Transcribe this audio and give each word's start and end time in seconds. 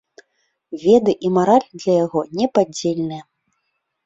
Веды 0.83 1.13
і 1.29 1.31
мараль 1.35 1.67
для 1.83 1.93
яго 2.05 2.19
непадзельныя. 2.41 3.23